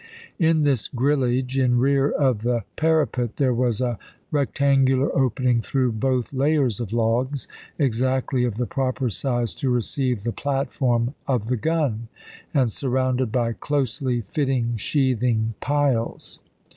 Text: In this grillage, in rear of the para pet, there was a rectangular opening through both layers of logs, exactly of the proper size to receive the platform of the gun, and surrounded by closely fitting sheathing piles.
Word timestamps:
In 0.39 0.63
this 0.63 0.87
grillage, 0.87 1.59
in 1.59 1.77
rear 1.77 2.09
of 2.09 2.41
the 2.41 2.63
para 2.75 3.05
pet, 3.05 3.35
there 3.37 3.53
was 3.53 3.81
a 3.81 3.99
rectangular 4.31 5.15
opening 5.15 5.61
through 5.61 5.91
both 5.91 6.33
layers 6.33 6.79
of 6.79 6.91
logs, 6.91 7.47
exactly 7.77 8.43
of 8.43 8.55
the 8.57 8.65
proper 8.65 9.11
size 9.11 9.53
to 9.53 9.69
receive 9.69 10.23
the 10.23 10.31
platform 10.31 11.13
of 11.27 11.49
the 11.49 11.55
gun, 11.55 12.07
and 12.51 12.71
surrounded 12.71 13.31
by 13.31 13.53
closely 13.53 14.21
fitting 14.21 14.75
sheathing 14.75 15.53
piles. 15.59 16.39